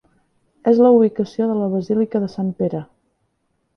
És 0.71 0.79
la 0.85 0.91
ubicació 0.95 1.47
de 1.51 1.57
la 1.59 1.67
basílica 1.75 2.23
de 2.25 2.31
Sant 2.37 2.51
Pere. 2.63 2.83